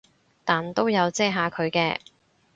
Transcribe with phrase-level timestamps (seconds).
[0.43, 1.97] 但都有遮下佢嘅